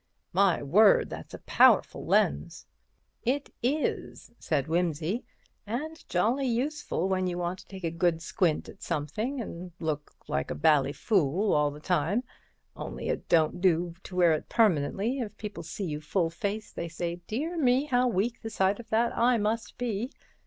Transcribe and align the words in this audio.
"My 0.33 0.63
word, 0.63 1.11
that's 1.11 1.35
a 1.35 1.37
powerful 1.37 2.03
lens." 2.03 2.65
"It 3.21 3.53
is," 3.61 4.31
said 4.39 4.67
Wimsey, 4.67 5.25
"and 5.67 6.03
jolly 6.09 6.47
useful 6.47 7.07
when 7.07 7.27
you 7.27 7.37
want 7.37 7.59
to 7.59 7.67
take 7.67 7.83
a 7.83 7.91
good 7.91 8.19
squint 8.19 8.67
at 8.67 8.81
somethin' 8.81 9.39
and 9.39 9.73
look 9.79 10.15
like 10.27 10.49
a 10.49 10.55
bally 10.55 10.91
fool 10.91 11.53
all 11.53 11.69
the 11.69 11.79
time. 11.79 12.23
Only 12.75 13.09
it 13.09 13.29
don't 13.29 13.61
do 13.61 13.93
to 14.01 14.15
wear 14.15 14.33
it 14.33 14.49
permanently—if 14.49 15.37
people 15.37 15.61
see 15.61 15.85
you 15.85 16.01
full 16.01 16.31
face 16.31 16.71
they 16.73 16.87
say, 16.89 17.17
'Dear 17.27 17.55
me! 17.55 17.85
how 17.85 18.07
weak 18.07 18.41
the 18.41 18.49
sight 18.49 18.79
of 18.79 18.89
that 18.89 19.15
eye 19.15 19.37
must 19.37 19.77
be!' 19.77 20.09